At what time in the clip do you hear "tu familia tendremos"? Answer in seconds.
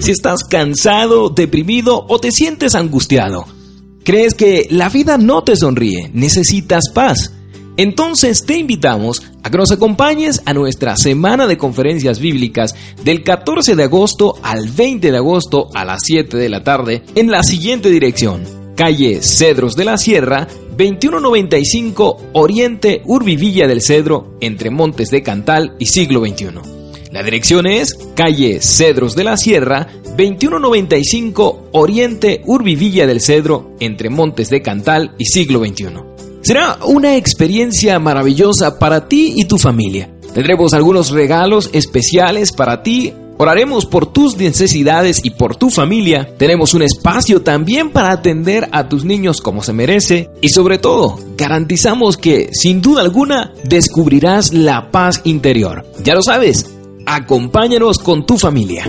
39.46-40.74